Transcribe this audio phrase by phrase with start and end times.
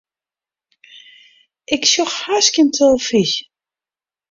[1.75, 3.43] Ik sjoch hast gjin telefyzje.